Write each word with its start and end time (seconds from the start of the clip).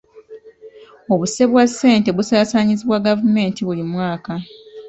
Obuse 1.13 1.43
bwa 1.51 1.63
ssente 1.71 2.09
busaasaanyizibwa 2.17 3.03
gavumenti 3.07 3.61
buli 3.67 3.83
mwaka. 3.91 4.33